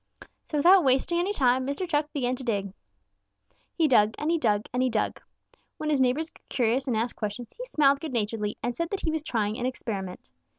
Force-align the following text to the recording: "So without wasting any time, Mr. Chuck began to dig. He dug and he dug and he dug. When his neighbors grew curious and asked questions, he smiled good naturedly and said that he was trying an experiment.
"So 0.45 0.57
without 0.57 0.83
wasting 0.83 1.19
any 1.19 1.31
time, 1.31 1.63
Mr. 1.67 1.87
Chuck 1.87 2.11
began 2.11 2.35
to 2.37 2.43
dig. 2.43 2.73
He 3.75 3.87
dug 3.87 4.15
and 4.17 4.31
he 4.31 4.39
dug 4.39 4.65
and 4.73 4.81
he 4.81 4.89
dug. 4.89 5.21
When 5.77 5.91
his 5.91 6.01
neighbors 6.01 6.31
grew 6.31 6.41
curious 6.49 6.87
and 6.87 6.97
asked 6.97 7.15
questions, 7.15 7.51
he 7.55 7.65
smiled 7.65 7.99
good 7.99 8.11
naturedly 8.13 8.57
and 8.63 8.75
said 8.75 8.89
that 8.89 9.01
he 9.01 9.11
was 9.11 9.21
trying 9.21 9.59
an 9.59 9.67
experiment. 9.67 10.19